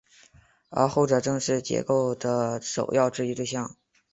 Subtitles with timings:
[0.71, 3.75] 而后者正是解构的首要质疑对象。